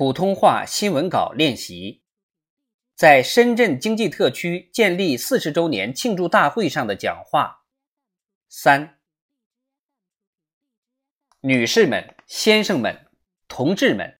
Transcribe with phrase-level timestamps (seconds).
[0.00, 2.00] 普通话新闻稿练习，
[2.94, 7.66] 在深圳经济特区建立四十周年庆祝大会上的讲话。
[8.48, 8.98] 三，
[11.42, 13.08] 女士们、先生们、
[13.46, 14.18] 同志们，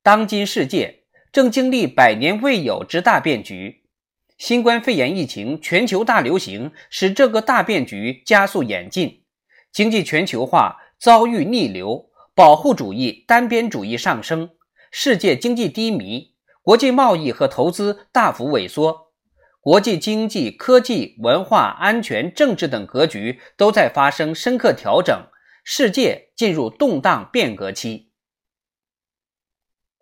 [0.00, 1.02] 当今世界
[1.32, 3.88] 正经历百年未有之大变局，
[4.38, 9.24] 新冠肺炎疫情全球大流行使这个大变局加速演进，
[9.72, 14.53] 经济全球化遭遇逆流，保护主义、单边主义上升。
[14.96, 19.08] 世界经济低迷，国际贸易和投资大幅萎缩，
[19.60, 25.26] 国际经济、科技、文化、安全、政治等格局都在发生深刻调整，
[25.64, 28.12] 世界进入动荡变革期。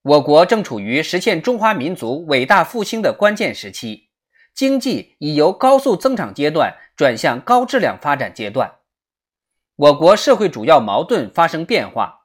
[0.03, 4.11] 我国正处于实现中华民族伟大复兴的关键时期，
[4.55, 8.75] 经济已由高速增长阶段转向高质量发展阶段，
[9.75, 12.22] 我国社会主要矛盾发生变化。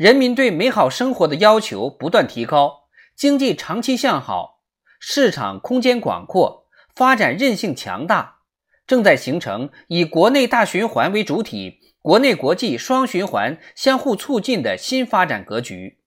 [0.00, 4.62] 人民对美好生活的要求不断提高，经济长期向好，
[4.98, 8.38] 市场空间广阔，发展韧性强大，
[8.86, 15.98] 正在形成以国内大循环为主体、国内国际双循环相互促进的新发展格局。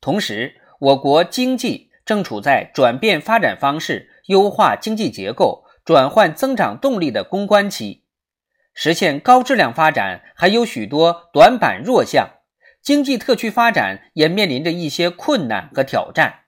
[0.00, 8.02] 同时，我国经济正处在转变发展方式、优化经济结构、转换增长动力的攻关期，
[8.74, 12.28] 实现高质量发展还有许多短板弱项。
[12.84, 16.40] 经济特区发展也面临着一些困难和挑战。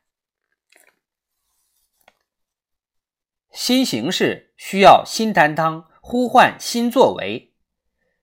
[3.50, 7.54] 新形势需要新担当，呼唤新作为。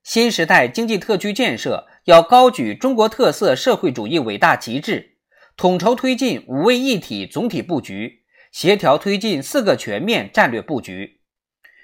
[0.03, 5.17] 新时代经济特区建设要高举中国特色社会主义伟大旗帜，
[5.57, 11.21] 统筹推进五位一体总体布局，协调推进四个全面战略布局。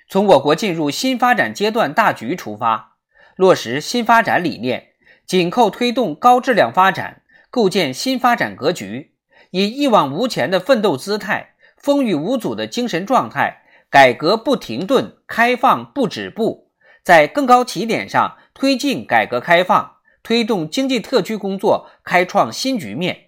[0.07, 2.97] 从我国进入新发展阶段大局出发，
[3.35, 4.85] 落实新发展理念。
[5.29, 9.13] 紧扣推动高质量发展，构建新发展格局，
[9.51, 16.71] 以一往无前的奋斗姿态、风雨无阻的精神状态，改革不停顿，开放不止步，
[17.03, 23.25] 在更高起点上推进改革开放，推动经济特区工作开创新局面，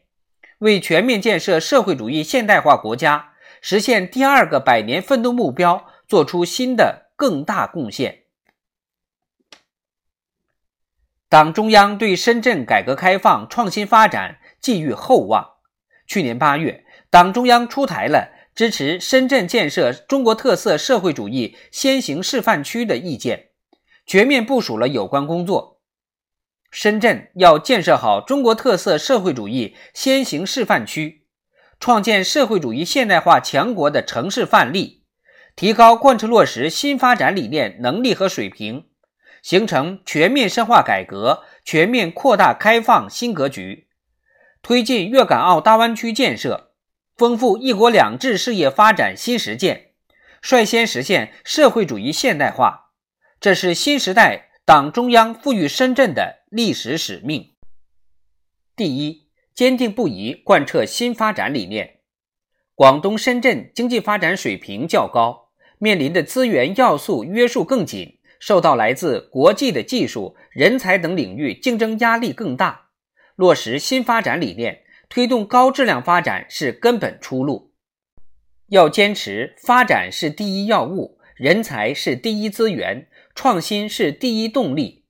[0.58, 8.21] 为全面建设社会主义现代化国家、实现第二个百年奋斗目标作出新的更大贡献。
[11.32, 15.52] 党中央对深圳改革开放创新发展寄予厚望。
[16.06, 23.52] 去年八月，党中央出台了支持深圳建设中国特色社会主义先行示范区的意见，
[24.06, 25.80] 全面部署了有关工作。
[26.70, 31.28] 深圳要建设好中国特色社会主义先行示范区，
[31.80, 35.06] 创建社会主义现代化强国的城市范例，
[35.56, 38.88] 提高贯彻落实新发展理念能力和水平。
[39.42, 43.88] 形成全面深化改革、全面扩大开放新格局，
[44.62, 46.74] 推进粤港澳大湾区建设，
[47.18, 49.94] 丰富“一国两制”事业发展新实践，
[50.42, 52.92] 率先实现社会主义现代化。
[53.40, 57.56] 这是新时代党中央赋予深圳的历史使命。
[58.76, 62.02] 第一，坚定不移贯彻新发展理念。
[62.76, 68.20] 广东深圳经济发展水平较高，面临的资源要素约束更紧。
[68.42, 72.88] 受到来自国际的技术、人才等领域竞争压力更大，
[73.36, 77.72] 落实新发展理念，推动高质量发展是根本出路。
[78.70, 85.04] 要坚持发展是第一要务，人才是第一资源，创新是第一动力，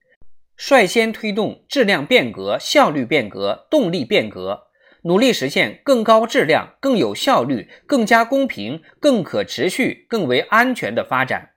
[0.58, 4.64] 率先推动质量变革、效率变革、动力变革，
[5.04, 11.52] 努力实现更高质量、更有效率、更加公平、更可持续、更为安全的发展。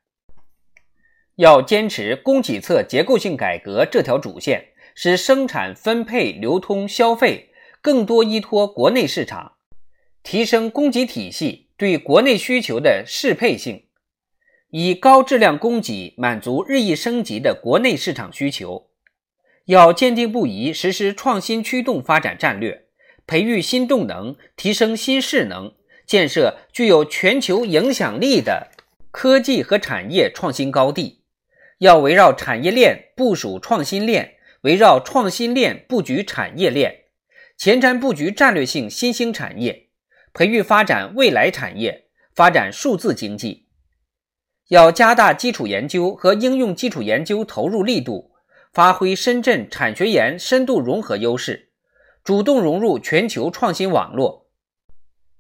[1.37, 7.50] 要坚持供给侧结构性改革这条主线，使生产、分配、流通、消费
[7.81, 9.55] 更多依托国内市场，
[10.23, 13.87] 提升供给体系对国内需求的适配性，
[14.71, 18.91] 以高质量供给满足日益升级的国内市场需求。
[19.65, 22.85] 要坚定不移实施创新驱动发展战略，
[23.26, 25.75] 培育新动能，提升新势能，
[26.06, 28.69] 建设具有全球影响力的
[29.11, 31.24] 科技和产业创新高地。
[31.79, 37.05] 要围绕产业链部署创新链，围绕创新链布局产业链，
[37.56, 39.88] 前瞻布局战略性新兴产业，
[40.32, 43.69] 培育发展未来产业，发展数字经济。
[44.69, 48.32] 要加大基础研究和应用基础研究投入力度，
[48.73, 51.71] 发挥深圳产学研深度融合优势，
[52.23, 54.44] 主动融入全球创新网络。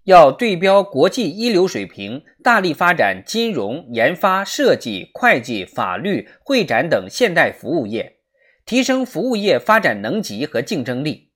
[0.04, 8.16] 要对标国际一流水平，大力发展金融、研发、设计、会计、法律、会展等现代服务业，
[8.66, 11.30] 提升服务业发展能级和竞争力。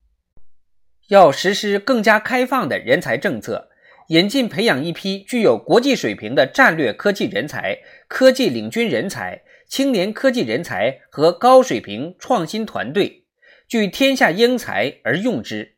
[1.09, 3.71] 要实施更加开放的人才政策，
[4.09, 13.25] 引进培养一批具有国际水平的战略科技人才、科技领军人才、青年科技人才和高水平创新团队，
[13.67, 15.78] 聚天下英才而用之。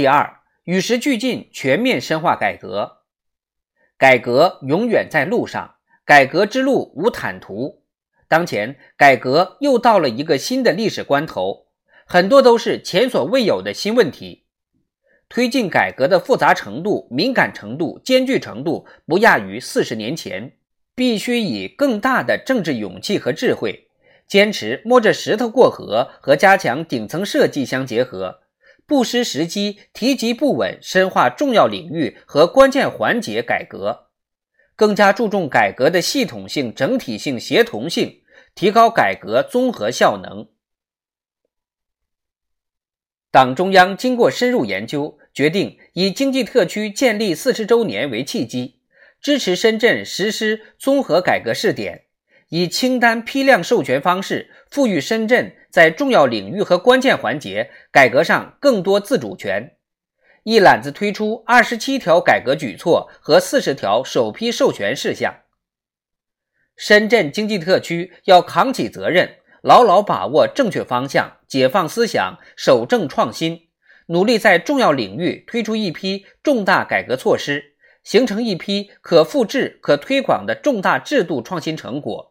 [0.00, 3.02] 第二，与时俱进，全面深化改革。
[3.98, 5.74] 改革永远在路上，
[6.06, 7.82] 改革之路无坦途。
[8.26, 11.66] 当前，改革又到了一个新的历史关头。
[12.06, 14.46] 很多都是前所未有的新问题，
[15.28, 20.54] 推进改革的复杂程度、敏感程度、艰巨程度不亚于四十年前，
[20.94, 23.90] 必须以更大的政治勇气和智慧，
[24.26, 28.40] 坚持摸着石头过河和加强顶层设计相结合，
[28.90, 34.08] 不失时机、提及不稳，深化重要领域和关键环节改革，
[34.74, 38.22] 更加注重改革的系统性、整体性、协同性，
[38.56, 40.48] 提高改革综合效能。
[43.30, 48.80] 党中央经过深入研究，决定以经济特区建立四十周年为契机，
[49.20, 52.06] 支持深圳实施综合改革试点，
[52.48, 59.76] 以清单批量授权方式赋予深圳在重要领域和关键环节改革上更多自主权，
[60.42, 65.34] 一揽子推出二十七条改革举措和四十条首批授权事项。
[66.76, 69.36] 深圳经济特区要扛起责任。
[69.62, 73.68] 牢牢把握正确方向，解放思想，守正创新，
[74.06, 82.29] 努力在重要领域推出一批重大改革措施，形成一批可复制、可推广的重大制度创新成果。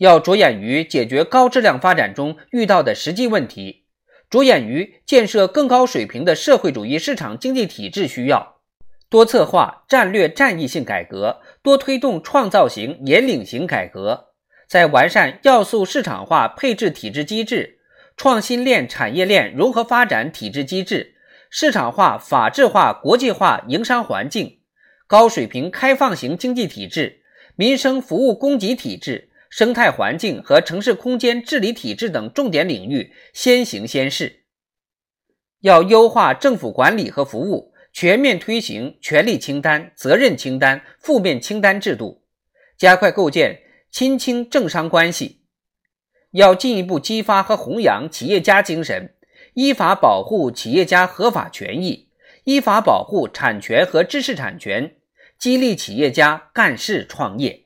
[0.00, 3.84] 要着眼于解决高质量发展中遇到的实际问题，
[4.30, 8.56] 着眼于建设更高水平的社会主义市场经济体制需要，
[9.10, 14.28] 多策划战略战役性改革，多推动创造型引领型改革。
[14.66, 17.80] 在完善要素市场化配置体制机制、
[18.16, 21.16] 创新链产业链融合发展体制机制、
[21.50, 24.60] 市场化法治化国际化营商环境、
[25.06, 27.20] 高水平开放型经济体制、
[27.54, 34.44] 民生服务供给体制、生态环境和城市空间治理体制等重点领域先行先试。
[35.60, 42.22] 要优化政府管理和服务，全面推行权力清单、责任清单、负面清单制度，
[42.78, 43.64] 加快构建。
[43.92, 45.40] 亲清政商关系
[46.30, 49.16] 要进一步激发和弘扬企业家精神，
[49.54, 52.08] 依法保护企业家合法权益，
[52.44, 54.94] 依法保护产权和知识产权，
[55.36, 57.64] 激励企业家干事创业。